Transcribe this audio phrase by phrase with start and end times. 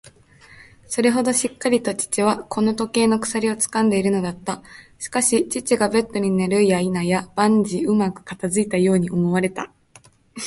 [0.87, 4.63] それほどしっかりと父はこの時計の鎖をつかんでいるのだった。
[4.97, 9.71] しかし、父がベッドに寝るやいなや、万事うまく片づいたように思われた。